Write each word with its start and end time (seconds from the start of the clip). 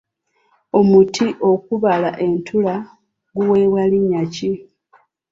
Omuti 0.79 1.27
okubala 1.51 2.09
entula 2.25 2.75
guweebwa 3.35 3.83
linnya 3.91 4.23
ki? 4.33 4.51